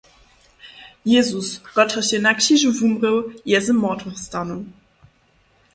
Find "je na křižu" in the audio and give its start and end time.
2.13-2.71